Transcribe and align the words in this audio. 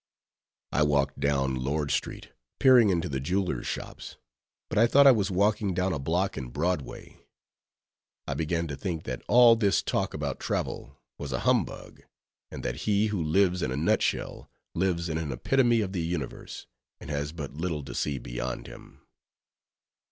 I 0.71 0.81
walked 0.81 1.19
down 1.19 1.53
Lord 1.57 1.91
street, 1.91 2.31
peering 2.57 2.89
into 2.89 3.07
the 3.07 3.19
jewelers' 3.19 3.67
shops; 3.67 4.17
but 4.67 4.79
I 4.79 4.87
thought 4.87 5.05
I 5.05 5.11
was 5.11 5.29
walking 5.29 5.75
down 5.75 5.93
a 5.93 5.99
block 5.99 6.39
in 6.39 6.47
Broadway. 6.49 7.19
I 8.27 8.33
began 8.33 8.65
to 8.69 8.75
think 8.75 9.03
that 9.03 9.21
all 9.27 9.55
this 9.55 9.83
talk 9.83 10.15
about 10.15 10.39
travel 10.39 10.99
was 11.19 11.31
a 11.31 11.41
humbug; 11.41 12.01
and 12.49 12.63
that 12.63 12.77
he 12.87 13.05
who 13.13 13.21
lives 13.23 13.61
in 13.61 13.71
a 13.71 13.77
nut 13.77 14.01
shell, 14.01 14.49
lives 14.73 15.07
in 15.07 15.19
an 15.19 15.31
epitome 15.31 15.81
of 15.81 15.91
the 15.93 16.01
universe, 16.01 16.65
and 16.99 17.11
has 17.11 17.31
but 17.31 17.53
little 17.53 17.83
to 17.83 17.93
see 17.93 18.17
beyond 18.17 18.65
him. 18.65 19.01